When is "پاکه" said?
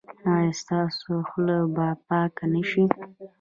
2.07-2.45